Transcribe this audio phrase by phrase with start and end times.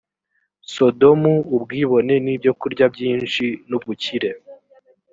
[0.73, 4.31] sodomu ubwibone n ibyokurya byinshi n ubukire